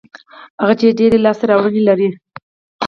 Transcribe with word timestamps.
هغه 0.61 0.73
چې 0.79 0.95
ډېر 0.99 1.11
یې 1.13 1.17
لري 1.19 1.23
لاسته 1.25 1.45
راوړنې 1.49 1.81
لري. 1.89 2.09